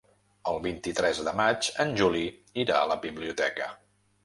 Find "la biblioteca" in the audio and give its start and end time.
2.95-3.71